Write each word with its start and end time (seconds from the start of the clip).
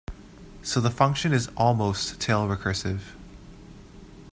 So 0.63 0.81
the 0.81 0.89
function 0.89 1.31
is 1.31 1.51
"almost" 1.55 2.19
tail-recursive. 2.19 3.01